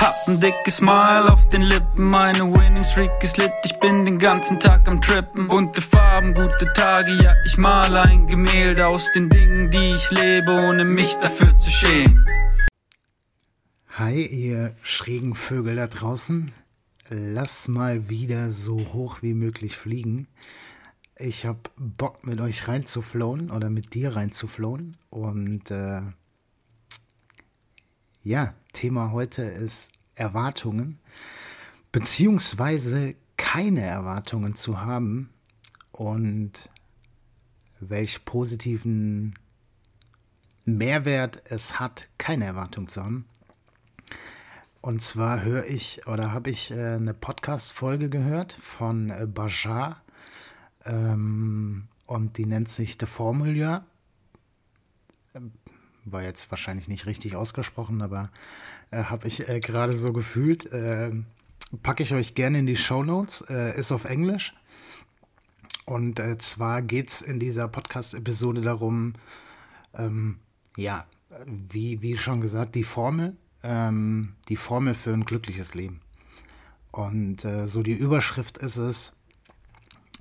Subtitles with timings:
[0.00, 4.18] Hab ein dickes Smile auf den Lippen, meine Winning Streak ist lit, ich bin den
[4.18, 5.46] ganzen Tag am Trippen.
[5.48, 10.52] Bunte Farben, gute Tage, ja, ich male ein Gemälde aus den Dingen, die ich lebe,
[10.52, 12.24] ohne mich dafür zu schämen.
[13.90, 16.50] Hi, ihr schrägen Vögel da draußen.
[17.10, 20.28] Lass mal wieder so hoch wie möglich fliegen.
[21.18, 24.96] Ich hab Bock mit euch reinzuflohen oder mit dir reinzuflohen.
[25.10, 26.00] Und äh,
[28.22, 30.98] ja, Thema heute ist Erwartungen,
[31.92, 35.30] beziehungsweise keine Erwartungen zu haben
[35.92, 36.68] und
[37.80, 39.34] welch positiven
[40.64, 43.24] Mehrwert es hat, keine Erwartung zu haben.
[44.82, 50.02] Und zwar höre ich oder habe ich äh, eine Podcast-Folge gehört von äh, Bajar
[50.84, 53.84] ähm, und die nennt sich The Formula.
[56.04, 58.30] War jetzt wahrscheinlich nicht richtig ausgesprochen, aber
[58.90, 60.68] äh, habe ich äh, gerade so gefühlt.
[60.72, 61.26] Ähm,
[61.82, 63.42] packe ich euch gerne in die Show Notes.
[63.48, 64.54] Äh, ist auf Englisch.
[65.84, 69.14] Und äh, zwar geht es in dieser Podcast-Episode darum,
[69.94, 70.38] ähm,
[70.76, 71.06] ja,
[71.46, 76.00] wie, wie schon gesagt, die Formel ähm, die Formel für ein glückliches Leben.
[76.90, 79.12] Und äh, so die Überschrift ist es,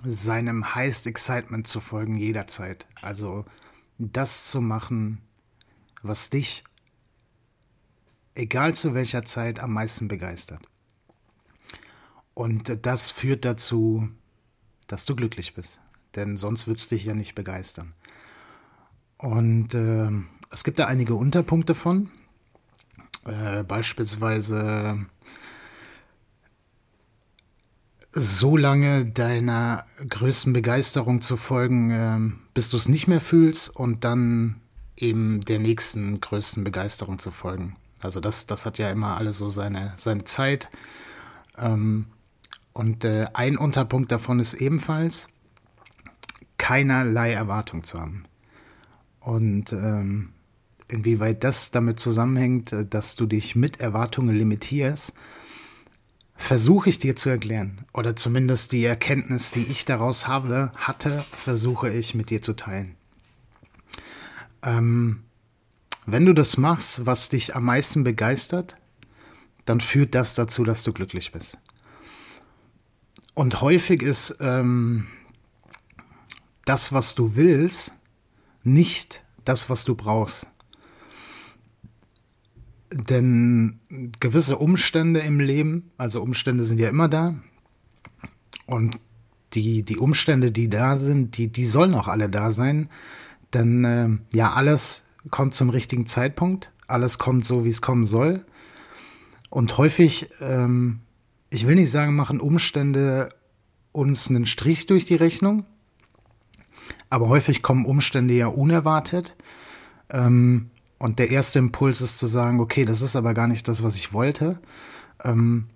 [0.03, 2.85] seinem Highest Excitement zu folgen jederzeit.
[3.01, 3.45] Also
[3.97, 5.21] das zu machen,
[6.01, 6.63] was dich,
[8.35, 10.61] egal zu welcher Zeit, am meisten begeistert.
[12.33, 14.09] Und das führt dazu,
[14.87, 15.81] dass du glücklich bist.
[16.15, 17.93] Denn sonst würde es dich ja nicht begeistern.
[19.17, 20.09] Und äh,
[20.49, 22.11] es gibt da einige Unterpunkte von.
[23.25, 25.05] Äh, beispielsweise
[28.11, 32.19] so lange deiner größten Begeisterung zu folgen, äh,
[32.53, 34.61] bis du es nicht mehr fühlst und dann
[34.99, 37.75] eben der nächsten größten Begeisterung zu folgen.
[38.01, 40.69] Also das, das hat ja immer alles so seine, seine Zeit.
[41.57, 42.05] Ähm,
[42.73, 45.27] und äh, ein Unterpunkt davon ist ebenfalls,
[46.57, 48.25] keinerlei Erwartung zu haben.
[49.19, 50.29] Und ähm,
[50.87, 55.13] inwieweit das damit zusammenhängt, äh, dass du dich mit Erwartungen limitierst,
[56.35, 57.85] versuche ich dir zu erklären.
[57.93, 62.95] Oder zumindest die Erkenntnis, die ich daraus habe, hatte, versuche ich mit dir zu teilen.
[64.63, 65.23] Ähm,
[66.05, 68.75] wenn du das machst, was dich am meisten begeistert,
[69.65, 71.57] dann führt das dazu, dass du glücklich bist.
[73.35, 75.07] Und häufig ist ähm,
[76.65, 77.93] das, was du willst,
[78.63, 80.47] nicht das, was du brauchst.
[82.91, 83.79] Denn
[84.19, 87.35] gewisse Umstände im Leben, also Umstände sind ja immer da.
[88.65, 88.99] Und
[89.53, 92.89] die, die Umstände, die da sind, die, die sollen auch alle da sein.
[93.53, 96.71] Denn äh, ja, alles kommt zum richtigen Zeitpunkt.
[96.87, 98.45] Alles kommt so, wie es kommen soll.
[99.49, 101.01] Und häufig, ähm,
[101.49, 103.29] ich will nicht sagen, machen Umstände
[103.91, 105.65] uns einen Strich durch die Rechnung.
[107.09, 109.35] Aber häufig kommen Umstände ja unerwartet.
[110.09, 113.83] Ähm, und der erste Impuls ist zu sagen, okay, das ist aber gar nicht das,
[113.83, 114.59] was ich wollte.
[115.23, 115.67] Ähm,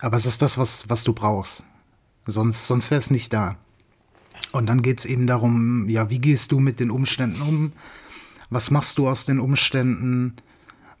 [0.00, 1.64] aber es ist das, was, was du brauchst.
[2.26, 3.56] Sonst, sonst wäre es nicht da.
[4.52, 7.72] Und dann geht es eben darum, ja, wie gehst du mit den Umständen um?
[8.50, 10.34] Was machst du aus den Umständen?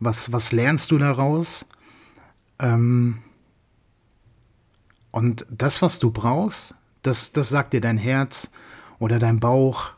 [0.00, 1.66] Was, was lernst du daraus?
[2.58, 3.18] Ähm,
[5.10, 8.50] und das, was du brauchst, das, das sagt dir dein Herz
[8.98, 9.92] oder dein Bauch.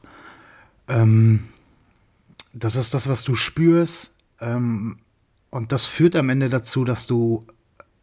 [0.89, 1.49] Ähm,
[2.53, 4.13] das ist das, was du spürst.
[4.41, 4.99] Ähm,
[5.51, 7.47] und das führt am Ende dazu, dass du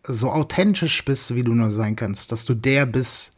[0.08, 2.32] so authentisch bist, wie du nur sein kannst.
[2.32, 3.32] Dass du der bist,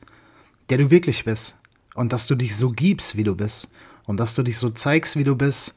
[0.70, 1.58] der du wirklich bist.
[1.96, 3.70] Und dass du dich so gibst, wie du bist.
[4.06, 5.76] Und dass du dich so zeigst, wie du bist.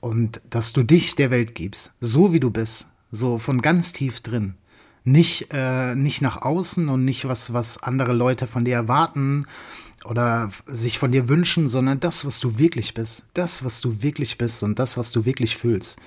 [0.00, 1.90] Und dass du dich der Welt gibst.
[2.00, 2.86] So wie du bist.
[3.10, 4.54] So von ganz tief drin.
[5.02, 9.46] Nicht, äh, nicht nach außen und nicht was, was andere Leute von dir erwarten
[10.04, 13.24] oder sich von dir wünschen, sondern das, was du wirklich bist.
[13.34, 15.98] Das, was du wirklich bist und das, was du wirklich fühlst.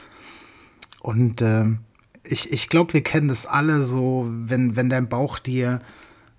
[1.01, 1.65] Und äh,
[2.23, 5.81] ich, ich glaube, wir kennen das alle so, wenn, wenn dein Bauch dir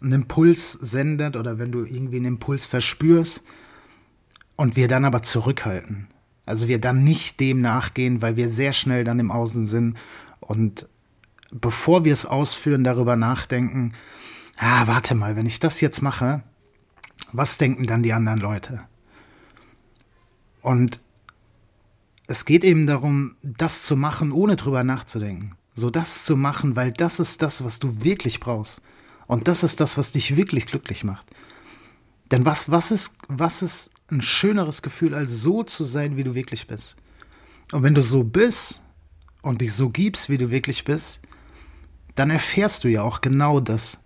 [0.03, 3.45] einen Impuls sendet oder wenn du irgendwie einen Impuls verspürst
[4.57, 6.09] und wir dann aber zurückhalten.
[6.47, 9.97] Also wir dann nicht dem nachgehen, weil wir sehr schnell dann im Außen sind
[10.41, 10.89] und
[11.53, 13.93] bevor wir es ausführen, darüber nachdenken,
[14.57, 16.43] ah, warte mal, wenn ich das jetzt mache,
[17.33, 18.81] was denken dann die anderen Leute?
[20.63, 21.01] Und
[22.27, 25.57] es geht eben darum, das zu machen, ohne drüber nachzudenken.
[25.75, 28.83] So das zu machen, weil das ist das, was du wirklich brauchst.
[29.31, 31.29] Und das ist das, was dich wirklich glücklich macht.
[32.33, 36.35] Denn was, was, ist, was ist ein schöneres Gefühl, als so zu sein, wie du
[36.35, 36.97] wirklich bist?
[37.71, 38.83] Und wenn du so bist
[39.41, 41.21] und dich so gibst, wie du wirklich bist,
[42.17, 44.01] dann erfährst du ja auch genau das.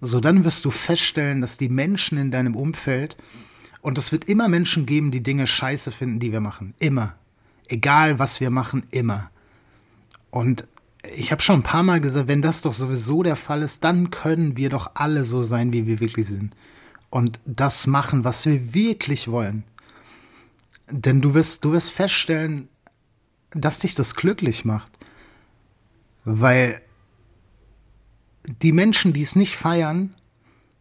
[0.00, 3.16] So, dann wirst du feststellen, dass die Menschen in deinem Umfeld,
[3.80, 6.74] und es wird immer Menschen geben, die Dinge scheiße finden, die wir machen.
[6.80, 7.14] Immer.
[7.68, 9.30] Egal, was wir machen, immer.
[10.32, 10.66] Und
[11.14, 14.10] ich habe schon ein paar Mal gesagt, wenn das doch sowieso der Fall ist, dann
[14.10, 16.54] können wir doch alle so sein, wie wir wirklich sind.
[17.10, 19.64] Und das machen, was wir wirklich wollen.
[20.90, 22.68] Denn du wirst, du wirst feststellen,
[23.50, 24.98] dass dich das glücklich macht.
[26.24, 26.80] Weil
[28.62, 30.14] die Menschen, die es nicht feiern,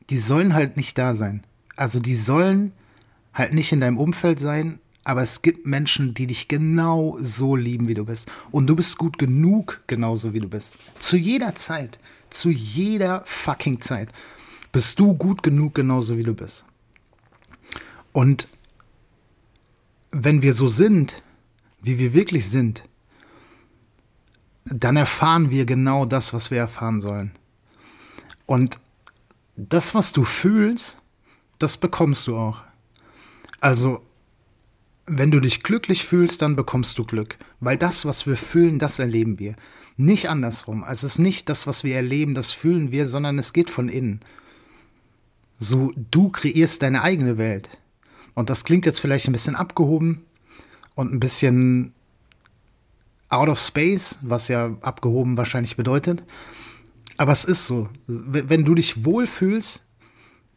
[0.09, 1.43] die sollen halt nicht da sein.
[1.75, 2.73] Also die sollen
[3.33, 7.87] halt nicht in deinem Umfeld sein, aber es gibt Menschen, die dich genau so lieben,
[7.87, 8.29] wie du bist.
[8.51, 10.75] Und du bist gut genug, genauso wie du bist.
[10.99, 11.97] Zu jeder Zeit,
[12.29, 14.09] zu jeder fucking Zeit
[14.73, 16.65] bist du gut genug, genauso wie du bist.
[18.11, 18.49] Und
[20.11, 21.23] wenn wir so sind,
[21.81, 22.83] wie wir wirklich sind,
[24.65, 27.31] dann erfahren wir genau das, was wir erfahren sollen.
[28.45, 28.77] Und
[29.55, 31.01] das, was du fühlst,
[31.59, 32.63] das bekommst du auch.
[33.61, 34.01] Also,
[35.07, 37.37] wenn du dich glücklich fühlst, dann bekommst du Glück.
[37.59, 39.55] Weil das, was wir fühlen, das erleben wir.
[39.95, 40.85] Nicht andersrum.
[40.87, 44.19] Es ist nicht das, was wir erleben, das fühlen wir, sondern es geht von innen.
[45.57, 47.69] So, du kreierst deine eigene Welt.
[48.35, 50.23] Und das klingt jetzt vielleicht ein bisschen abgehoben
[50.93, 51.93] und ein bisschen
[53.29, 56.23] out of space, was ja abgehoben wahrscheinlich bedeutet.
[57.17, 57.89] Aber es ist so.
[58.05, 59.81] Wenn du dich wohlfühlst,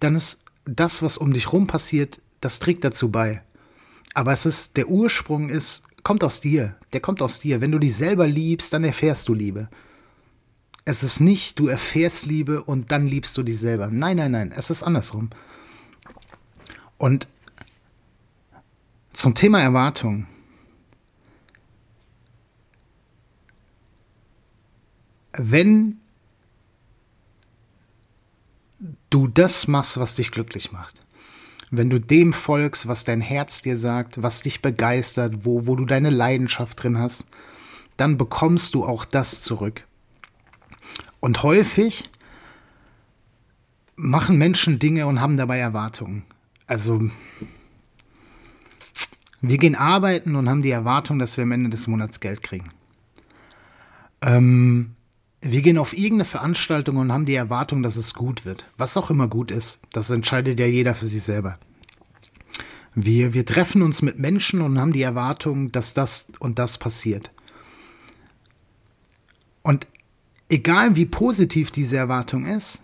[0.01, 3.43] dann ist das, was um dich rum passiert, das trägt dazu bei.
[4.15, 6.77] Aber es ist, der Ursprung ist, kommt aus dir.
[6.93, 7.61] Der kommt aus dir.
[7.61, 9.69] Wenn du dich selber liebst, dann erfährst du Liebe.
[10.85, 13.89] Es ist nicht, du erfährst Liebe und dann liebst du dich selber.
[13.89, 14.53] Nein, nein, nein.
[14.53, 15.31] Es ist andersrum.
[16.99, 17.29] Und
[19.13, 20.27] zum Thema Erwartung.
[25.33, 26.01] Wenn
[29.11, 31.05] du das machst, was dich glücklich macht.
[31.71, 35.85] Wenn du dem folgst, was dein Herz dir sagt, was dich begeistert, wo, wo du
[35.85, 37.29] deine Leidenschaft drin hast,
[37.97, 39.87] dann bekommst du auch das zurück.
[41.21, 42.11] Und häufig
[43.95, 46.25] machen Menschen Dinge und haben dabei Erwartungen.
[46.67, 47.01] Also
[49.41, 52.73] wir gehen arbeiten und haben die Erwartung, dass wir am Ende des Monats Geld kriegen.
[54.23, 54.97] Ähm,
[55.43, 58.67] wir gehen auf irgendeine Veranstaltung und haben die Erwartung, dass es gut wird.
[58.77, 61.59] Was auch immer gut ist, das entscheidet ja jeder für sich selber.
[62.95, 67.31] Wir, wir treffen uns mit Menschen und haben die Erwartung, dass das und das passiert.
[69.63, 69.87] Und
[70.49, 72.83] egal wie positiv diese Erwartung ist,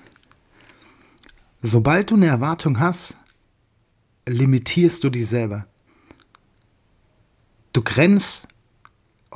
[1.60, 3.18] sobald du eine Erwartung hast,
[4.26, 5.66] limitierst du dich selber.
[7.72, 8.48] Du grenzt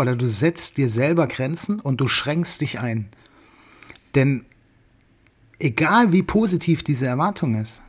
[0.00, 3.10] oder du setzt dir selber Grenzen und du schränkst dich ein.
[4.14, 4.46] Denn
[5.58, 7.82] egal wie positiv diese Erwartung ist,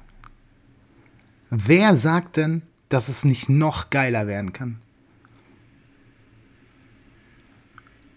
[1.50, 4.82] wer sagt denn, dass es nicht noch geiler werden kann?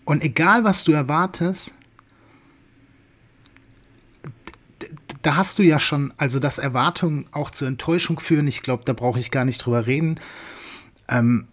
[0.05, 1.73] Und egal was du erwartest,
[5.23, 8.93] da hast du ja schon, also dass Erwartungen auch zur Enttäuschung führen, ich glaube, da
[8.93, 10.19] brauche ich gar nicht drüber reden.
[11.09, 11.47] Ähm,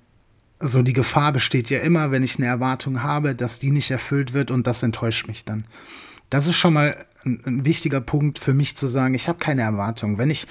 [0.62, 4.34] so die Gefahr besteht ja immer, wenn ich eine Erwartung habe, dass die nicht erfüllt
[4.34, 5.65] wird und das enttäuscht mich dann.
[6.30, 9.62] Das ist schon mal ein, ein wichtiger Punkt für mich zu sagen, ich habe keine
[9.62, 10.18] Erwartung.
[10.18, 10.48] Wenn ich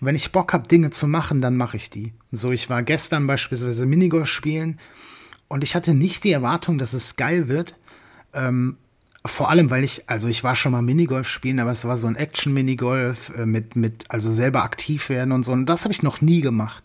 [0.00, 2.12] wenn ich Bock habe, Dinge zu machen, dann mache ich die.
[2.30, 4.78] So, ich war gestern beispielsweise Minigolf spielen
[5.48, 7.76] und ich hatte nicht die Erwartung, dass es geil wird.
[8.32, 8.76] Ähm,
[9.26, 12.06] vor allem, weil ich, also ich war schon mal Minigolf spielen, aber es war so
[12.06, 15.52] ein Action-Minigolf äh, mit, mit, also selber aktiv werden und so.
[15.52, 16.84] Und das habe ich noch nie gemacht.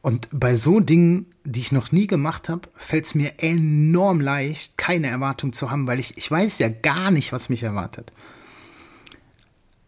[0.00, 4.78] Und bei so Dingen, die ich noch nie gemacht habe, fällt es mir enorm leicht,
[4.78, 8.12] keine Erwartung zu haben, weil ich, ich weiß ja gar nicht, was mich erwartet.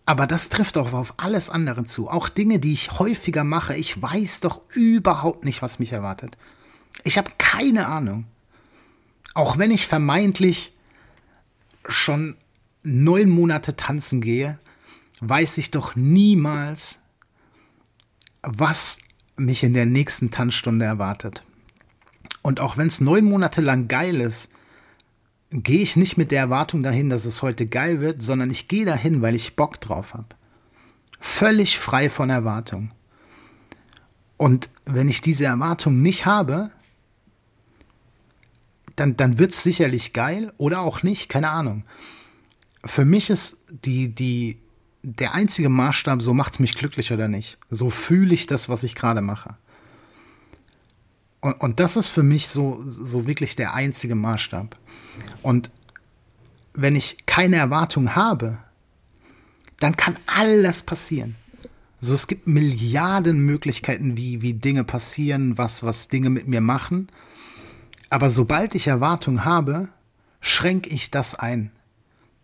[0.07, 2.09] Aber das trifft auch auf alles andere zu.
[2.09, 3.77] Auch Dinge, die ich häufiger mache.
[3.77, 6.37] Ich weiß doch überhaupt nicht, was mich erwartet.
[7.05, 8.27] Ich habe keine Ahnung.
[9.35, 10.73] Auch wenn ich vermeintlich
[11.89, 12.37] schon
[12.83, 14.59] neun Monate tanzen gehe,
[15.21, 16.99] weiß ich doch niemals,
[18.43, 18.99] was
[19.37, 21.43] mich in der nächsten Tanzstunde erwartet.
[22.43, 24.51] Und auch wenn es neun Monate lang geil ist,
[25.51, 28.85] gehe ich nicht mit der Erwartung dahin, dass es heute geil wird, sondern ich gehe
[28.85, 30.29] dahin, weil ich Bock drauf habe.
[31.19, 32.93] Völlig frei von Erwartung.
[34.37, 36.71] Und wenn ich diese Erwartung nicht habe,
[38.97, 41.85] dann, dann wird es sicherlich geil oder auch nicht, keine Ahnung.
[42.85, 44.59] Für mich ist die, die,
[45.03, 47.59] der einzige Maßstab, so macht es mich glücklich oder nicht.
[47.71, 49.57] So fühle ich das, was ich gerade mache.
[51.41, 54.77] Und, und das ist für mich so, so wirklich der einzige Maßstab.
[55.43, 55.71] Und
[56.75, 58.59] wenn ich keine Erwartung habe,
[59.79, 61.37] dann kann alles passieren.
[61.99, 67.09] So, es gibt Milliarden Möglichkeiten, wie, wie Dinge passieren, was, was Dinge mit mir machen.
[68.11, 69.89] Aber sobald ich Erwartung habe,
[70.41, 71.73] schränke ich das ein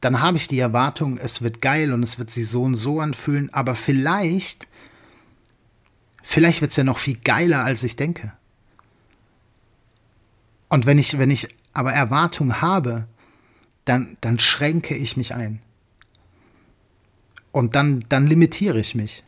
[0.01, 3.01] dann habe ich die Erwartung, es wird geil und es wird sich so und so
[3.01, 4.69] anfühlen, aber vielleicht,
[6.23, 8.33] vielleicht wird es ja noch viel geiler, als ich denke.
[10.69, 13.07] Und wenn ich, wenn ich aber Erwartung habe,
[13.85, 15.61] dann, dann schränke ich mich ein.
[17.53, 19.23] Und dann, dann limitiere ich mich.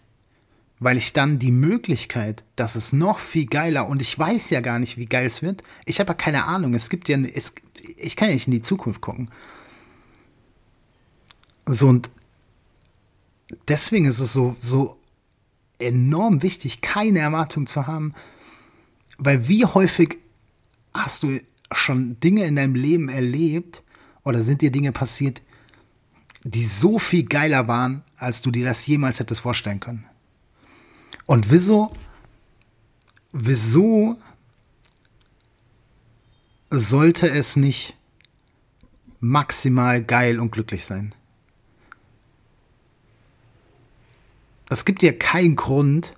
[0.80, 4.78] Weil ich dann die Möglichkeit, dass es noch viel geiler und ich weiß ja gar
[4.78, 5.64] nicht, wie geil es wird.
[5.87, 6.75] Ich habe ja keine Ahnung.
[6.75, 7.54] Es gibt ja, es,
[7.96, 9.30] ich kann ja nicht in die Zukunft gucken.
[11.70, 12.10] So und
[13.68, 14.98] deswegen ist es so, so
[15.78, 18.14] enorm wichtig, keine Erwartung zu haben,
[19.18, 20.18] weil wie häufig
[20.94, 21.40] hast du
[21.72, 23.82] schon Dinge in deinem Leben erlebt
[24.25, 25.42] oder sind dir Dinge passiert,
[26.42, 30.06] die so viel geiler waren, als du dir das jemals hättest vorstellen können.
[31.26, 31.92] Und wieso,
[33.32, 34.16] wieso
[36.70, 37.96] sollte es nicht
[39.20, 41.14] maximal geil und glücklich sein?
[44.70, 46.14] Es gibt dir keinen Grund,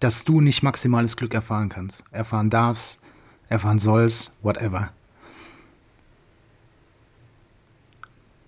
[0.00, 3.00] dass du nicht maximales Glück erfahren kannst, erfahren darfst,
[3.48, 4.90] erfahren sollst, whatever.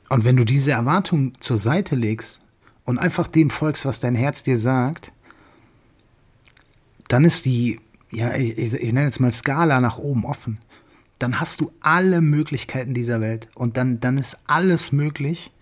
[0.09, 2.41] Und wenn du diese Erwartung zur Seite legst
[2.85, 5.13] und einfach dem folgst, was dein Herz dir sagt,
[7.09, 10.59] dann ist die, ja, ich, ich nenne jetzt mal Skala nach oben offen.
[11.21, 15.53] Dann hast du alle Möglichkeiten dieser Welt und dann, dann ist alles möglich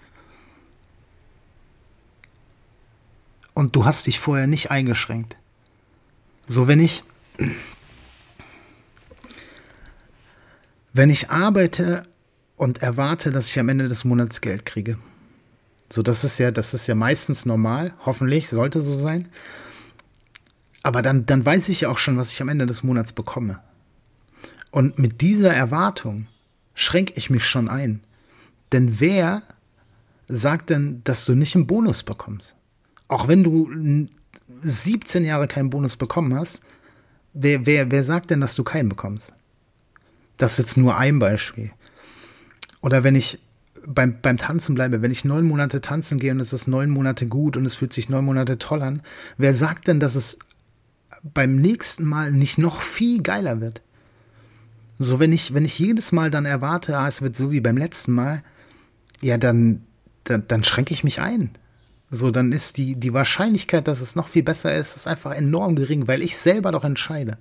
[3.59, 5.37] und du hast dich vorher nicht eingeschränkt.
[6.47, 7.03] So, wenn ich,
[10.93, 12.07] wenn ich arbeite
[12.55, 14.97] und erwarte, dass ich am Ende des Monats Geld kriege.
[15.91, 17.95] So, das ist ja, das ist ja meistens normal.
[18.07, 19.27] Hoffentlich sollte so sein.
[20.85, 23.59] Aber dann, dann weiß ich ja auch schon, was ich am Ende des Monats bekomme.
[24.71, 26.29] Und mit dieser Erwartung
[26.75, 28.03] schränke ich mich schon ein.
[28.71, 29.43] Denn wer
[30.29, 32.58] sagt denn, dass du nicht einen Bonus bekommst?
[33.09, 34.07] Auch wenn du
[34.62, 36.61] 17 Jahre keinen Bonus bekommen hast,
[37.33, 39.33] wer, wer, wer sagt denn, dass du keinen bekommst?
[40.37, 41.73] Das ist jetzt nur ein Beispiel.
[42.81, 43.41] Oder wenn ich
[43.87, 47.27] beim, beim Tanzen bleibe, wenn ich neun Monate tanzen gehe und es ist neun Monate
[47.27, 49.03] gut und es fühlt sich neun Monate toll an,
[49.37, 50.38] wer sagt denn, dass es
[51.23, 53.83] beim nächsten Mal nicht noch viel geiler wird?
[54.99, 57.77] So, wenn ich, wenn ich jedes Mal dann erwarte, ah, es wird so wie beim
[57.77, 58.43] letzten Mal,
[59.21, 59.83] ja, dann,
[60.25, 61.50] dann, dann schränke ich mich ein.
[62.11, 65.77] So, dann ist die, die Wahrscheinlichkeit, dass es noch viel besser ist, ist einfach enorm
[65.77, 67.37] gering, weil ich selber doch entscheide.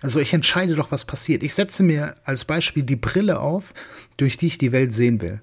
[0.00, 1.42] Also ich entscheide doch, was passiert.
[1.42, 3.74] Ich setze mir als Beispiel die Brille auf,
[4.16, 5.42] durch die ich die Welt sehen will.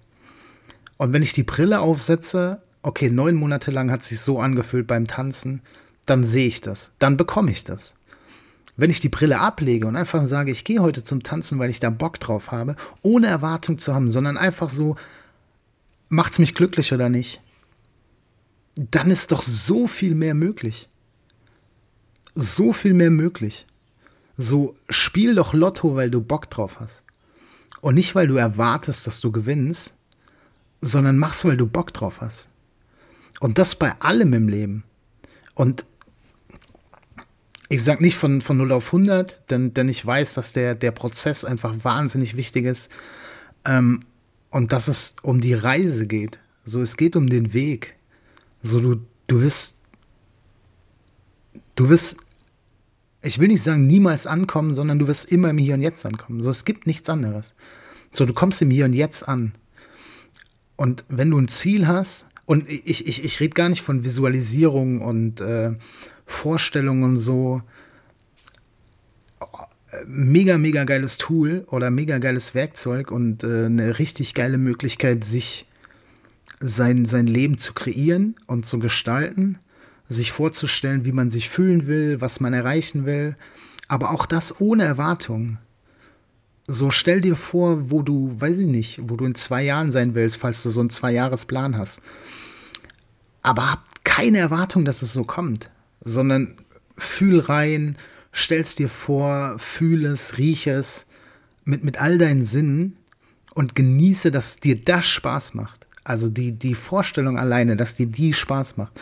[0.97, 5.05] Und wenn ich die Brille aufsetze, okay, neun Monate lang hat sich so angefühlt beim
[5.05, 5.61] Tanzen,
[6.05, 7.95] dann sehe ich das, dann bekomme ich das.
[8.77, 11.79] Wenn ich die Brille ablege und einfach sage, ich gehe heute zum Tanzen, weil ich
[11.79, 14.95] da Bock drauf habe, ohne Erwartung zu haben, sondern einfach so,
[16.09, 17.41] macht es mich glücklich oder nicht,
[18.75, 20.89] dann ist doch so viel mehr möglich.
[22.33, 23.65] So viel mehr möglich.
[24.37, 27.03] So spiel doch Lotto, weil du Bock drauf hast.
[27.81, 29.93] Und nicht, weil du erwartest, dass du gewinnst,
[30.81, 32.49] sondern mach's, weil du Bock drauf hast.
[33.39, 34.83] Und das bei allem im Leben.
[35.53, 35.85] Und
[37.69, 40.91] ich sag nicht von, von 0 auf 100, denn, denn ich weiß, dass der, der
[40.91, 42.91] Prozess einfach wahnsinnig wichtig ist.
[43.65, 44.03] Ähm,
[44.51, 46.39] und dass es um die Reise geht.
[46.63, 47.95] So, es geht um den Weg.
[48.65, 48.95] So, du,
[49.27, 49.77] du wirst,
[51.75, 52.17] du wirst
[53.25, 56.41] ich will nicht sagen niemals ankommen, sondern du wirst immer im Hier und Jetzt ankommen.
[56.41, 57.55] So, es gibt nichts anderes.
[58.11, 59.53] So, du kommst im Hier und Jetzt an.
[60.75, 65.01] Und wenn du ein Ziel hast, und ich, ich, ich rede gar nicht von Visualisierung
[65.01, 65.75] und äh,
[66.27, 67.63] Vorstellungen und so,
[70.05, 75.65] mega, mega geiles Tool oder mega geiles Werkzeug und äh, eine richtig geile Möglichkeit, sich
[76.59, 79.59] sein, sein Leben zu kreieren und zu gestalten,
[80.07, 83.35] sich vorzustellen, wie man sich fühlen will, was man erreichen will,
[83.87, 85.57] aber auch das ohne Erwartung.
[86.67, 90.15] So stell dir vor, wo du, weiß ich nicht, wo du in zwei Jahren sein
[90.15, 92.01] willst, falls du so einen Zwei-Jahres-Plan hast.
[93.43, 95.69] Aber hab keine Erwartung, dass es so kommt,
[96.03, 96.57] sondern
[96.97, 97.97] fühl rein,
[98.33, 101.07] stellst dir vor, fühl es, riech es
[101.63, 102.95] mit, mit all deinen Sinnen
[103.53, 105.84] und genieße, dass dir das Spaß macht.
[106.05, 108.93] Also die, die Vorstellung alleine, dass dir die Spaß macht.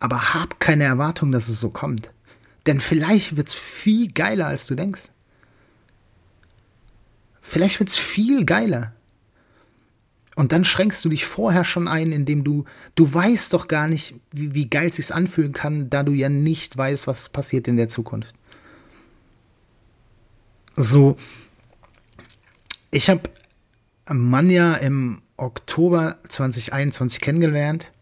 [0.00, 2.10] Aber hab keine Erwartung, dass es so kommt.
[2.66, 5.10] Denn vielleicht wird es viel geiler, als du denkst.
[7.40, 8.92] Vielleicht wird es viel geiler.
[10.34, 12.64] Und dann schränkst du dich vorher schon ein, indem du,
[12.96, 16.28] du weißt doch gar nicht, wie, wie geil es sich anfühlen kann, da du ja
[16.28, 18.34] nicht weißt, was passiert in der Zukunft.
[20.76, 21.16] So,
[22.90, 23.22] ich habe
[24.08, 27.92] Manja im Oktober 2021 kennengelernt.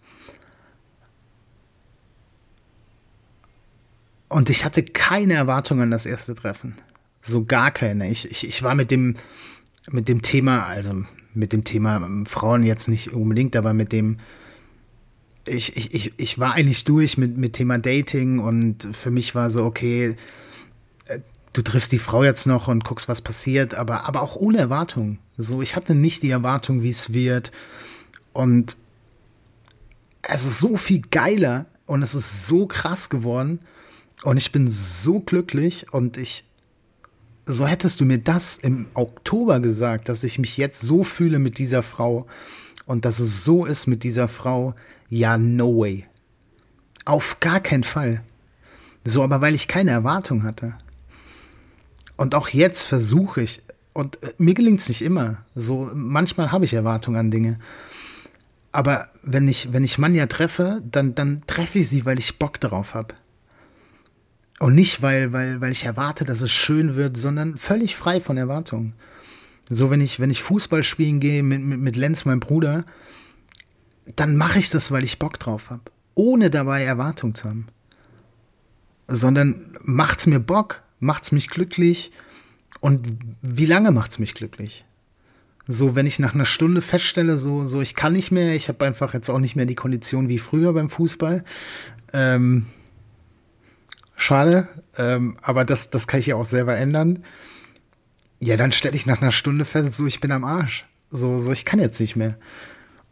[4.29, 6.77] Und ich hatte keine Erwartungen an das erste Treffen.
[7.21, 8.11] So gar keine.
[8.11, 9.17] Ich, ich, ich war mit dem,
[9.91, 14.19] mit dem Thema, also mit dem Thema Frauen jetzt nicht unbedingt, aber mit dem,
[15.47, 19.51] ich, ich, ich, ich war eigentlich durch mit, mit Thema Dating und für mich war
[19.51, 20.17] so, okay,
[21.53, 25.19] du triffst die Frau jetzt noch und guckst, was passiert, aber, aber auch ohne Erwartung.
[25.37, 27.53] So, ich hatte nicht die Erwartung, wie es wird.
[28.33, 28.77] Und
[30.23, 33.61] es ist so viel geiler und es ist so krass geworden.
[34.23, 36.45] Und ich bin so glücklich und ich,
[37.45, 41.59] so hättest du mir das im Oktober gesagt, dass ich mich jetzt so fühle mit
[41.59, 42.27] dieser Frau
[42.87, 44.75] und dass es so ist mit dieser Frau,
[45.09, 46.07] ja, no way.
[47.05, 48.23] Auf gar keinen Fall.
[49.05, 50.79] So, aber weil ich keine Erwartung hatte.
[52.23, 53.63] Und auch jetzt versuche ich,
[53.95, 55.39] und äh, mir gelingt es nicht immer.
[55.57, 57.59] So, manchmal habe ich Erwartungen an Dinge.
[58.71, 62.61] Aber wenn ich, wenn ich Manja treffe, dann, dann treffe ich sie, weil ich Bock
[62.61, 63.17] darauf habe.
[64.61, 68.37] Und nicht, weil, weil, weil ich erwarte, dass es schön wird, sondern völlig frei von
[68.37, 68.95] Erwartungen.
[69.69, 72.85] So, wenn ich, wenn ich Fußball spielen gehe mit, mit, mit Lenz, meinem Bruder,
[74.15, 75.83] dann mache ich das, weil ich Bock drauf habe.
[76.15, 77.67] Ohne dabei Erwartung zu haben.
[79.09, 82.13] Sondern macht's mir Bock, macht's mich glücklich
[82.81, 83.07] und
[83.43, 84.87] wie lange macht's mich glücklich?
[85.67, 88.85] So, wenn ich nach einer Stunde feststelle, so, so ich kann nicht mehr, ich habe
[88.85, 91.45] einfach jetzt auch nicht mehr die Kondition wie früher beim Fußball.
[92.13, 92.67] Ähm,
[94.17, 97.25] schade, ähm, aber das, das kann ich ja auch selber ändern.
[98.41, 100.87] Ja, dann stelle ich nach einer Stunde fest, so ich bin am Arsch.
[101.11, 102.39] So, so ich kann jetzt nicht mehr.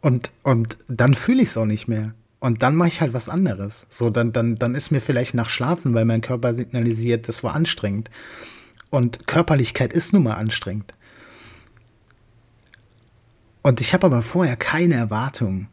[0.01, 2.13] Und, und dann fühle ich es auch nicht mehr.
[2.41, 3.85] Und dann mache ich halt was anderes.
[3.87, 7.53] So, dann, dann, dann ist mir vielleicht nach Schlafen, weil mein Körper signalisiert, das war
[7.53, 8.09] anstrengend.
[8.89, 10.91] Und Körperlichkeit ist nun mal anstrengend.
[13.61, 15.67] Und ich habe aber vorher keine Erwartungen,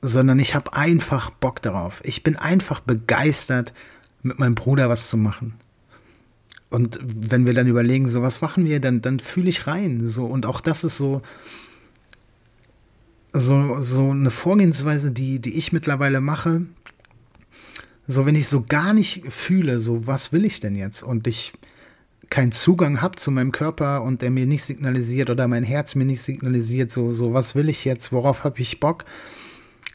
[0.00, 2.00] sondern ich habe einfach Bock darauf.
[2.04, 3.72] Ich bin einfach begeistert,
[4.22, 5.54] mit meinem Bruder was zu machen.
[6.70, 10.08] Und wenn wir dann überlegen, so was machen wir, dann, dann fühle ich rein.
[10.08, 11.22] So, und auch das ist so,
[13.32, 16.62] so, so eine Vorgehensweise, die, die ich mittlerweile mache,
[18.06, 21.52] so wenn ich so gar nicht fühle, so was will ich denn jetzt und ich
[22.30, 26.04] keinen Zugang habe zu meinem Körper und der mir nicht signalisiert oder mein Herz mir
[26.04, 29.04] nicht signalisiert, so, so was will ich jetzt, worauf habe ich Bock,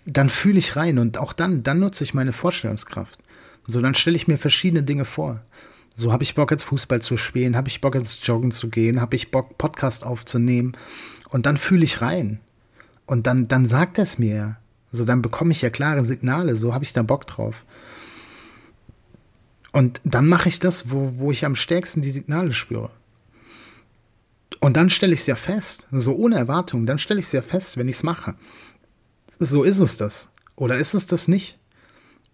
[0.06, 3.20] dann fühle ich rein und auch dann, dann nutze ich meine Vorstellungskraft.
[3.66, 5.42] So, dann stelle ich mir verschiedene Dinge vor.
[5.94, 9.02] So habe ich Bock jetzt Fußball zu spielen, habe ich Bock jetzt joggen zu gehen,
[9.02, 10.78] habe ich Bock Podcast aufzunehmen
[11.30, 12.40] und dann fühle ich rein.
[13.08, 14.58] Und dann, dann sagt es mir.
[14.92, 16.56] So, dann bekomme ich ja klare Signale.
[16.56, 17.66] So habe ich da Bock drauf.
[19.72, 22.92] Und dann mache ich das, wo, wo ich am stärksten die Signale spüre.
[24.60, 27.42] Und dann stelle ich es ja fest, so ohne Erwartung, dann stelle ich es ja
[27.42, 28.36] fest, wenn ich es mache.
[29.40, 30.30] So ist es das.
[30.56, 31.60] Oder ist es das nicht?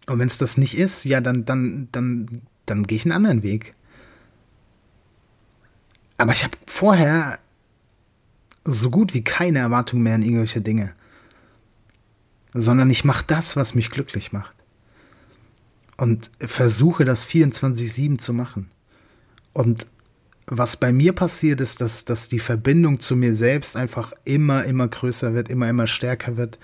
[0.07, 3.43] Und wenn es das nicht ist, ja, dann, dann, dann, dann gehe ich einen anderen
[3.43, 3.75] Weg.
[6.17, 7.39] Aber ich habe vorher
[8.65, 10.93] so gut wie keine Erwartung mehr an irgendwelche Dinge,
[12.53, 14.55] sondern ich mache das, was mich glücklich macht.
[15.97, 18.69] Und versuche das 24-7 zu machen.
[19.53, 19.87] Und
[20.47, 24.87] was bei mir passiert ist, dass, dass die Verbindung zu mir selbst einfach immer, immer
[24.87, 26.59] größer wird, immer, immer stärker wird.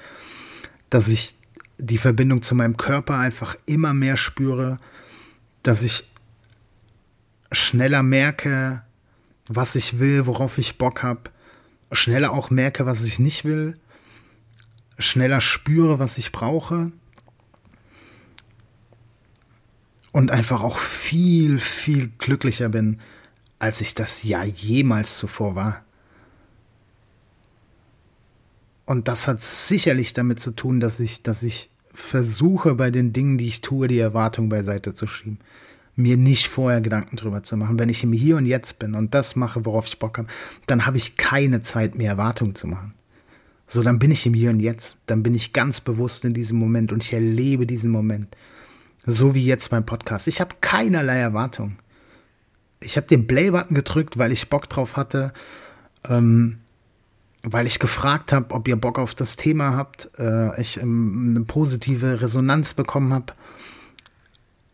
[0.90, 1.36] Dass ich
[1.78, 4.80] die Verbindung zu meinem Körper einfach immer mehr spüre.
[5.64, 6.06] Dass ich
[7.52, 8.84] schneller merke,
[9.48, 11.22] was ich will, worauf ich Bock habe,
[11.92, 13.74] schneller auch merke, was ich nicht will,
[14.98, 16.92] schneller spüre, was ich brauche
[20.12, 23.00] und einfach auch viel, viel glücklicher bin,
[23.60, 25.84] als ich das ja jemals zuvor war.
[28.86, 33.38] Und das hat sicherlich damit zu tun, dass ich, dass ich versuche, bei den Dingen,
[33.38, 35.40] die ich tue, die Erwartung beiseite zu schieben.
[36.00, 37.78] Mir nicht vorher Gedanken drüber zu machen.
[37.78, 40.30] Wenn ich im Hier und Jetzt bin und das mache, worauf ich Bock habe,
[40.66, 42.94] dann habe ich keine Zeit mehr, Erwartungen zu machen.
[43.68, 45.00] So, dann bin ich im Hier und Jetzt.
[45.08, 48.36] Dann bin ich ganz bewusst in diesem Moment und ich erlebe diesen Moment.
[49.06, 50.30] So wie jetzt beim Podcast.
[50.30, 51.78] Ich habe keinerlei Erwartung.
[52.80, 55.34] Ich habe den Play-Button gedrückt, weil ich Bock drauf hatte.
[56.08, 56.60] Ähm,
[57.44, 61.46] weil ich gefragt habe, ob ihr Bock auf das Thema habt, äh, ich ähm, eine
[61.46, 63.34] positive Resonanz bekommen habe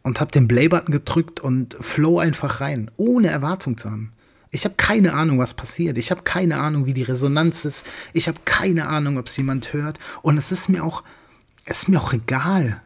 [0.06, 4.14] und habe den Play-Button gedrückt und flow einfach rein, ohne Erwartung zu haben.
[4.52, 5.98] Ich habe keine Ahnung, was passiert.
[5.98, 7.88] Ich habe keine Ahnung, wie die Resonanz ist.
[8.14, 9.98] Ich habe keine Ahnung, ob es jemand hört.
[10.22, 11.04] Und es ist mir auch,
[11.66, 12.84] es ist mir auch egal.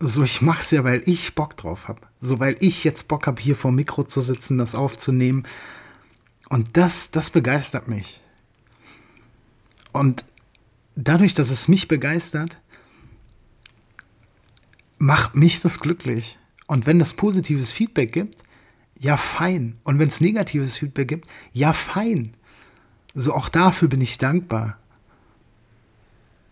[0.00, 2.00] So, ich mach's ja, weil ich Bock drauf habe.
[2.20, 5.42] So, weil ich jetzt Bock habe, hier vor dem Mikro zu sitzen, das aufzunehmen
[6.48, 8.22] und das, das begeistert mich.
[9.92, 10.24] Und
[10.96, 12.62] dadurch, dass es mich begeistert,
[15.00, 16.38] macht mich das glücklich.
[16.66, 18.44] Und wenn es positives Feedback gibt,
[18.96, 19.78] ja fein.
[19.82, 22.36] Und wenn es negatives Feedback gibt, ja fein.
[23.14, 24.78] So auch dafür bin ich dankbar.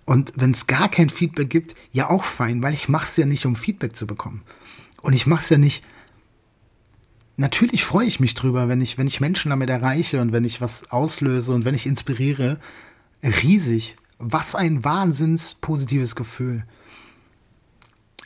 [0.06, 3.26] Und wenn es gar kein Feedback gibt, ja auch fein, weil ich mache es ja
[3.26, 4.42] nicht, um Feedback zu bekommen.
[5.02, 5.84] Und ich mache es ja nicht,
[7.36, 10.62] natürlich freue ich mich drüber, wenn ich, wenn ich Menschen damit erreiche und wenn ich
[10.62, 12.58] was auslöse und wenn ich inspiriere.
[13.22, 13.96] Riesig.
[14.18, 16.64] Was ein wahnsinns positives Gefühl.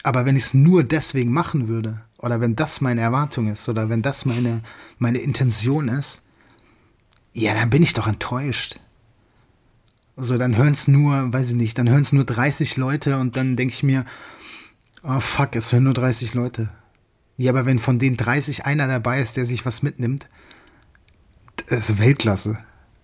[0.03, 3.89] Aber wenn ich es nur deswegen machen würde, oder wenn das meine Erwartung ist, oder
[3.89, 4.63] wenn das meine,
[4.99, 6.23] meine Intention ist,
[7.33, 8.77] ja, dann bin ich doch enttäuscht.
[10.17, 13.37] So, dann hören es nur, weiß ich nicht, dann hören es nur 30 Leute und
[13.37, 14.05] dann denke ich mir,
[15.03, 16.71] oh fuck, es hören nur 30 Leute.
[17.39, 20.29] Ja, aber wenn von den 30 einer dabei ist, der sich was mitnimmt,
[21.69, 22.59] das ist Weltklasse.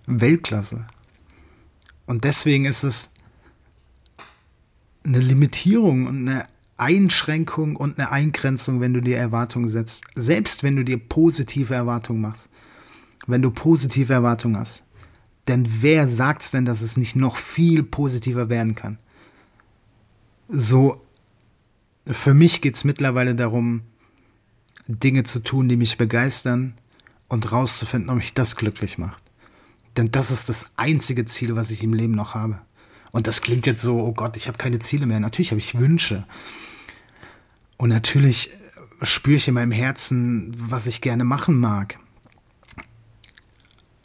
[0.06, 0.86] Weltklasse.
[2.06, 3.10] Und deswegen ist es
[5.04, 6.46] eine Limitierung und eine
[6.78, 10.04] Einschränkung und eine Eingrenzung, wenn du dir Erwartungen setzt.
[10.14, 12.48] Selbst wenn du dir positive Erwartungen machst.
[13.26, 14.84] Wenn du positive Erwartungen hast.
[15.48, 18.98] Denn wer sagt es denn, dass es nicht noch viel positiver werden kann?
[20.48, 21.02] So,
[22.06, 23.82] für mich geht es mittlerweile darum,
[24.86, 26.74] Dinge zu tun, die mich begeistern
[27.28, 29.22] und rauszufinden, ob mich das glücklich macht.
[29.96, 32.60] Denn das ist das einzige Ziel, was ich im Leben noch habe.
[33.10, 35.20] Und das klingt jetzt so, oh Gott, ich habe keine Ziele mehr.
[35.20, 36.24] Natürlich habe ich Wünsche.
[37.78, 38.50] Und natürlich
[39.02, 41.98] spüre ich in meinem Herzen, was ich gerne machen mag.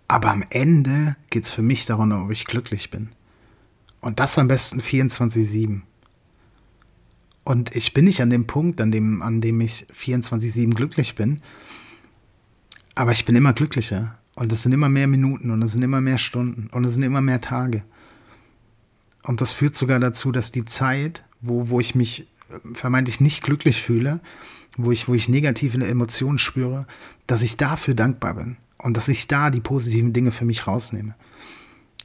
[0.08, 3.10] Aber am Ende geht es für mich darum, ob ich glücklich bin.
[4.00, 5.82] Und das am besten 24-7.
[7.44, 11.42] Und ich bin nicht an dem Punkt, an dem, an dem ich 24-7 glücklich bin.
[12.96, 14.20] Aber ich bin immer glücklicher.
[14.36, 17.04] Und es sind immer mehr Minuten und es sind immer mehr Stunden und es sind
[17.04, 17.84] immer mehr Tage.
[19.24, 22.26] Und das führt sogar dazu, dass die Zeit, wo, wo ich mich äh,
[22.74, 24.20] vermeintlich nicht glücklich fühle,
[24.78, 26.88] wo ich, wo ich negative Emotionen spüre,
[27.28, 31.16] dass ich dafür dankbar bin und dass ich da die positiven Dinge für mich rausnehme.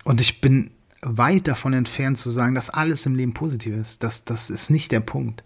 [0.05, 0.71] Und ich bin
[1.03, 4.03] weit davon entfernt zu sagen, dass alles im Leben positiv ist.
[4.03, 5.45] Das, das ist nicht der Punkt.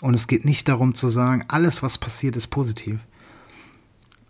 [0.00, 2.98] Und es geht nicht darum zu sagen, alles, was passiert, ist positiv.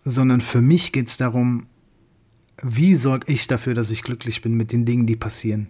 [0.05, 1.67] Sondern für mich geht es darum,
[2.63, 5.69] wie sorge ich dafür, dass ich glücklich bin mit den Dingen, die passieren.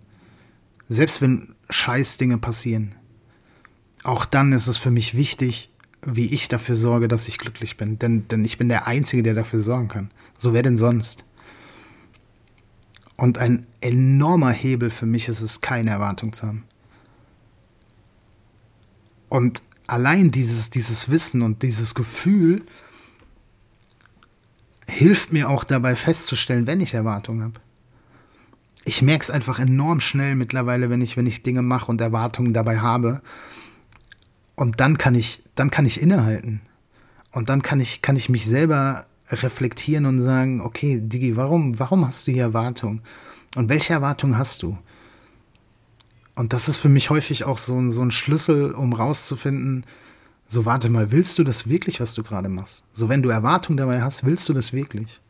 [0.89, 2.95] Selbst wenn Scheißdinge passieren.
[4.03, 5.71] Auch dann ist es für mich wichtig,
[6.05, 7.99] wie ich dafür sorge, dass ich glücklich bin.
[7.99, 10.11] Denn, denn ich bin der Einzige, der dafür sorgen kann.
[10.37, 11.25] So wer denn sonst?
[13.17, 16.65] Und ein enormer Hebel für mich ist es, keine Erwartung zu haben.
[19.29, 22.63] Und allein dieses, dieses Wissen und dieses Gefühl
[24.89, 27.61] hilft mir auch dabei festzustellen, wenn ich Erwartungen habe.
[28.85, 32.53] Ich merke es einfach enorm schnell mittlerweile, wenn ich, wenn ich Dinge mache und Erwartungen
[32.53, 33.23] dabei habe.
[34.63, 36.61] Und dann kann ich, dann kann ich innehalten.
[37.33, 42.07] Und dann kann ich, kann ich mich selber reflektieren und sagen, okay, Digi, warum, warum
[42.07, 43.03] hast du hier Erwartungen?
[43.57, 44.79] Und welche Erwartungen hast du?
[46.37, 49.85] Und das ist für mich häufig auch so ein, so ein Schlüssel, um rauszufinden,
[50.47, 52.85] so warte mal, willst du das wirklich, was du gerade machst?
[52.93, 55.21] So wenn du Erwartungen dabei hast, willst du das wirklich?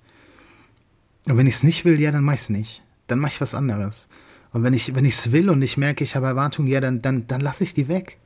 [1.24, 2.82] Und wenn ich es nicht will, ja, dann mach ich es nicht.
[3.06, 4.08] Dann mach ich was anderes.
[4.50, 7.00] Und wenn ich wenn ich es will und ich merke, ich habe Erwartungen, ja, dann
[7.00, 8.18] dann dann lasse ich die weg.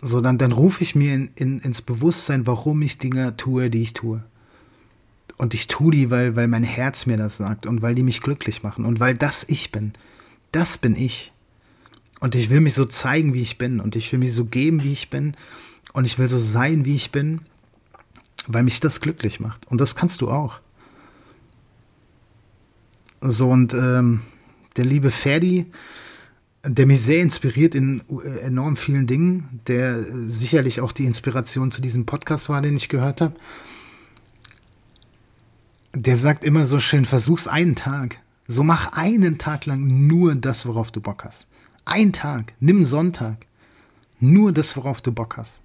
[0.00, 3.82] So, dann, dann rufe ich mir in, in, ins Bewusstsein, warum ich Dinge tue, die
[3.82, 4.22] ich tue.
[5.36, 8.20] Und ich tue die, weil, weil mein Herz mir das sagt und weil die mich
[8.20, 9.92] glücklich machen und weil das ich bin.
[10.52, 11.32] Das bin ich.
[12.20, 13.80] Und ich will mich so zeigen, wie ich bin.
[13.80, 15.36] Und ich will mich so geben, wie ich bin.
[15.92, 17.42] Und ich will so sein, wie ich bin,
[18.46, 19.66] weil mich das glücklich macht.
[19.68, 20.60] Und das kannst du auch.
[23.20, 24.20] So, und ähm,
[24.76, 25.66] der liebe Ferdi,
[26.68, 31.80] der mich sehr inspiriert in äh, enorm vielen Dingen, der sicherlich auch die Inspiration zu
[31.80, 33.34] diesem Podcast war, den ich gehört habe.
[35.94, 38.18] Der sagt immer so schön, versuch's einen Tag.
[38.46, 41.48] So mach einen Tag lang nur das, worauf du Bock hast.
[41.84, 43.46] Ein Tag, nimm Sonntag.
[44.20, 45.62] Nur das, worauf du Bock hast.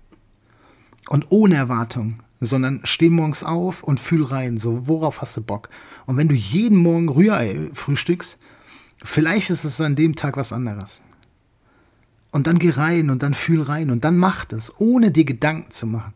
[1.10, 5.70] Und ohne Erwartung, sondern steh morgens auf und fühl rein, so worauf hast du Bock.
[6.06, 8.38] Und wenn du jeden Morgen Rührei frühstückst,
[9.04, 11.02] vielleicht ist es an dem Tag was anderes.
[12.32, 15.70] Und dann geh rein und dann fühl rein und dann mach das, ohne dir Gedanken
[15.70, 16.14] zu machen,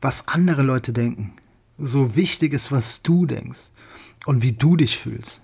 [0.00, 1.32] was andere Leute denken.
[1.78, 3.70] So wichtig ist, was du denkst
[4.26, 5.40] und wie du dich fühlst.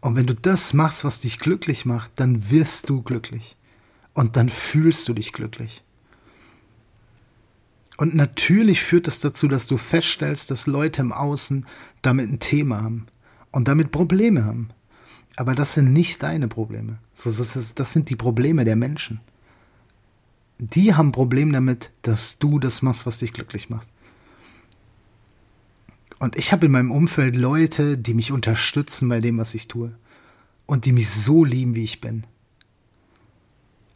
[0.00, 3.56] Und wenn du das machst, was dich glücklich macht, dann wirst du glücklich.
[4.12, 5.82] Und dann fühlst du dich glücklich.
[7.96, 11.64] Und natürlich führt es das dazu, dass du feststellst, dass Leute im Außen
[12.02, 13.06] damit ein Thema haben
[13.50, 14.68] und damit Probleme haben.
[15.36, 16.98] Aber das sind nicht deine Probleme.
[17.14, 19.20] Das sind die Probleme der Menschen.
[20.58, 23.90] Die haben Probleme damit, dass du das machst, was dich glücklich macht.
[26.20, 29.96] Und ich habe in meinem Umfeld Leute, die mich unterstützen bei dem, was ich tue.
[30.66, 32.26] Und die mich so lieben, wie ich bin.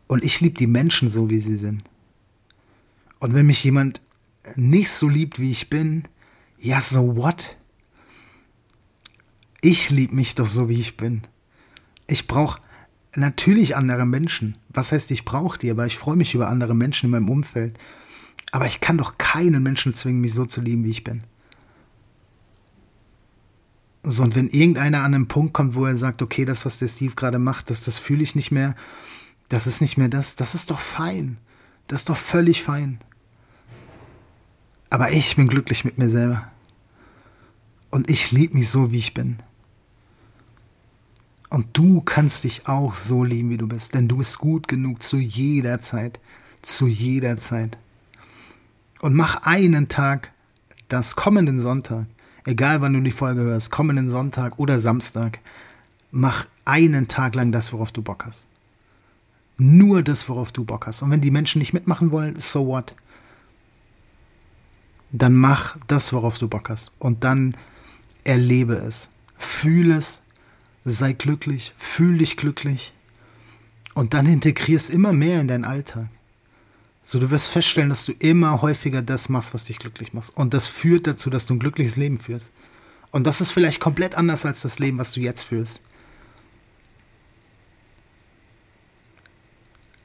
[0.08, 1.84] Und ich liebe die Menschen so, wie sie sind.
[3.20, 4.02] Und wenn mich jemand
[4.56, 6.08] nicht so liebt, wie ich bin,
[6.58, 7.57] ja, so what?
[9.60, 11.22] Ich liebe mich doch so, wie ich bin.
[12.06, 12.60] Ich brauche
[13.14, 14.56] natürlich andere Menschen.
[14.68, 17.78] Was heißt, ich brauche die, aber ich freue mich über andere Menschen in meinem Umfeld.
[18.52, 21.24] Aber ich kann doch keinen Menschen zwingen, mich so zu lieben, wie ich bin.
[24.04, 26.88] So, und wenn irgendeiner an einen Punkt kommt, wo er sagt, okay, das, was der
[26.88, 28.74] Steve gerade macht, das, das fühle ich nicht mehr,
[29.48, 31.38] das ist nicht mehr das, das ist doch fein.
[31.88, 33.00] Das ist doch völlig fein.
[34.90, 36.50] Aber ich bin glücklich mit mir selber.
[37.90, 39.42] Und ich liebe mich so, wie ich bin.
[41.50, 45.02] Und du kannst dich auch so lieben, wie du bist, denn du bist gut genug
[45.02, 46.20] zu jeder Zeit.
[46.60, 47.78] Zu jeder Zeit.
[49.00, 50.32] Und mach einen Tag,
[50.88, 52.06] das kommenden Sonntag,
[52.44, 55.38] egal wann du die Folge hörst, kommenden Sonntag oder Samstag,
[56.10, 58.46] mach einen Tag lang das, worauf du Bock hast.
[59.56, 61.02] Nur das, worauf du Bock hast.
[61.02, 62.94] Und wenn die Menschen nicht mitmachen wollen, so what?
[65.10, 66.92] Dann mach das, worauf du Bock hast.
[66.98, 67.56] Und dann
[68.24, 69.10] erlebe es.
[69.36, 70.22] Fühle es.
[70.84, 71.72] Sei glücklich.
[71.76, 72.92] Fühl dich glücklich.
[73.94, 76.08] Und dann integrierst immer mehr in deinen Alltag.
[77.02, 80.36] So, du wirst feststellen, dass du immer häufiger das machst, was dich glücklich macht.
[80.36, 82.52] Und das führt dazu, dass du ein glückliches Leben führst.
[83.10, 85.82] Und das ist vielleicht komplett anders als das Leben, was du jetzt führst.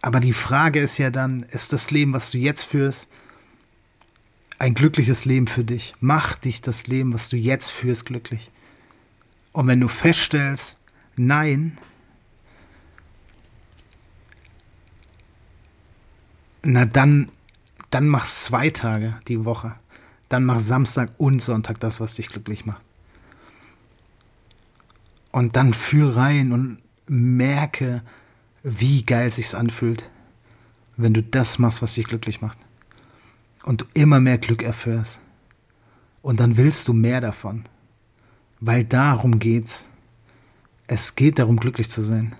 [0.01, 3.09] Aber die Frage ist ja dann, ist das Leben, was du jetzt führst,
[4.59, 5.93] ein glückliches Leben für dich?
[5.99, 8.51] Macht dich das Leben, was du jetzt führst, glücklich?
[9.53, 10.77] Und wenn du feststellst,
[11.15, 11.77] nein,
[16.63, 17.29] Na, dann,
[17.89, 19.75] dann mach zwei Tage die Woche.
[20.29, 22.83] Dann mach Samstag und Sonntag das, was dich glücklich macht.
[25.31, 28.01] Und dann fühl rein und merke,
[28.63, 30.09] wie geil sich's anfühlt,
[30.95, 32.57] wenn du das machst, was dich glücklich macht.
[33.63, 35.19] Und du immer mehr Glück erfährst.
[36.21, 37.65] Und dann willst du mehr davon.
[38.65, 39.89] Weil darum geht's.
[40.87, 42.33] Es geht darum, glücklich zu sein.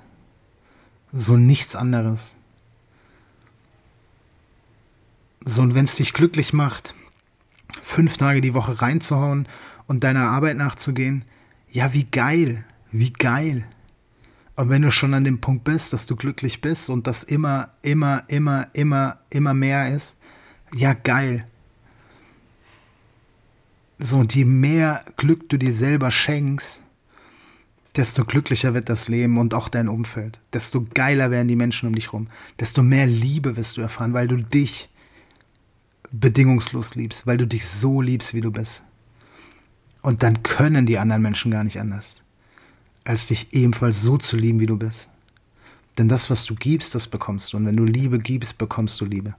[1.11, 2.35] So nichts anderes.
[5.43, 6.95] So, und wenn es dich glücklich macht,
[7.81, 9.49] fünf Tage die Woche reinzuhauen
[9.85, 11.25] und deiner Arbeit nachzugehen,
[11.69, 13.65] ja, wie geil, wie geil.
[14.55, 17.73] Und wenn du schon an dem Punkt bist, dass du glücklich bist und das immer,
[17.81, 20.15] immer, immer, immer, immer mehr ist,
[20.73, 21.45] ja, geil.
[24.05, 26.83] So, und je mehr Glück du dir selber schenkst,
[27.95, 30.41] desto glücklicher wird das Leben und auch dein Umfeld.
[30.51, 32.27] Desto geiler werden die Menschen um dich rum.
[32.59, 34.89] Desto mehr Liebe wirst du erfahren, weil du dich
[36.11, 38.83] bedingungslos liebst, weil du dich so liebst, wie du bist.
[40.01, 42.25] Und dann können die anderen Menschen gar nicht anders,
[43.05, 45.07] als dich ebenfalls so zu lieben, wie du bist.
[45.97, 47.57] Denn das, was du gibst, das bekommst du.
[47.57, 49.35] Und wenn du Liebe gibst, bekommst du Liebe.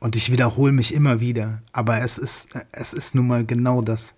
[0.00, 4.14] Und ich wiederhole mich immer wieder, aber es ist, es ist nun mal genau das.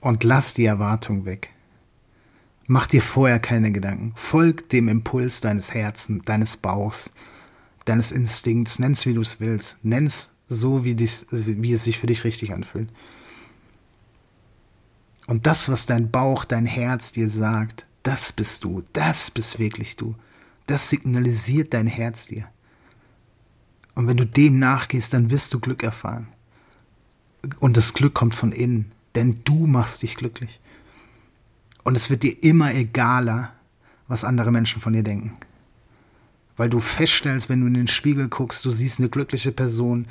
[0.00, 1.50] Und lass die Erwartung weg.
[2.66, 4.12] Mach dir vorher keine Gedanken.
[4.14, 7.12] Folg dem Impuls deines Herzens, deines Bauchs
[7.88, 12.06] deines Instinkts, nenn's wie du es willst, nenn's so, wie, dich, wie es sich für
[12.06, 12.90] dich richtig anfühlt.
[15.26, 19.96] Und das, was dein Bauch, dein Herz dir sagt, das bist du, das bist wirklich
[19.96, 20.14] du.
[20.66, 22.48] Das signalisiert dein Herz dir.
[23.98, 26.28] Und wenn du dem nachgehst, dann wirst du Glück erfahren.
[27.58, 30.60] Und das Glück kommt von innen, denn du machst dich glücklich.
[31.82, 33.52] Und es wird dir immer egaler,
[34.06, 35.36] was andere Menschen von dir denken.
[36.56, 40.06] Weil du feststellst, wenn du in den Spiegel guckst, du siehst eine glückliche Person,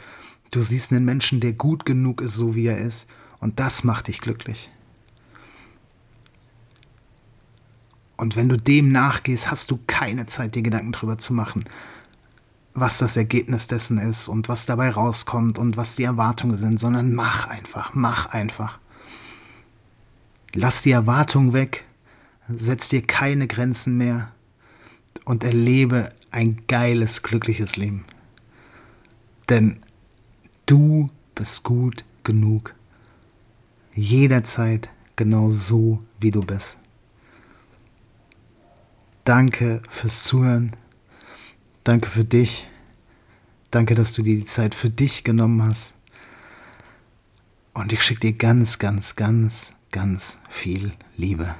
[0.51, 3.07] du siehst einen Menschen, der gut genug ist, so wie er ist.
[3.39, 4.69] Und das macht dich glücklich.
[8.17, 11.63] Und wenn du dem nachgehst, hast du keine Zeit, dir Gedanken drüber zu machen,
[12.79, 17.11] was das Ergebnis dessen ist und was dabei rauskommt und was die Erwartungen sind, sondern
[17.13, 18.77] mach einfach, mach einfach.
[20.53, 21.85] Lass die Erwartungen weg,
[22.47, 24.31] setz dir keine Grenzen mehr
[25.25, 28.05] und erlebe ein geiles, glückliches Leben.
[29.49, 29.79] Denn
[30.67, 32.75] du bist gut genug.
[33.95, 36.77] Jederzeit genau so, wie du bist.
[39.23, 40.75] Danke fürs Zuhören.
[41.87, 42.67] Danke für dich.
[43.71, 45.93] Danke, dass du dir die Zeit für dich genommen hast.
[47.73, 51.55] Und ich schicke dir ganz, ganz, ganz, ganz viel Liebe.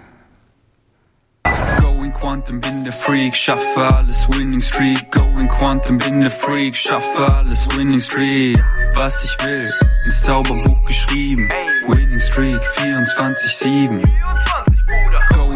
[1.80, 5.10] Going Quantum, bin der Freak, schaffe alles Winning Streak.
[5.12, 8.62] Going Quantum, bin der Freak, schaffe alles Winning Streak.
[8.96, 9.72] Was ich will,
[10.04, 11.48] ins Zauberbuch geschrieben.
[11.88, 14.04] Winning Streak 24-7.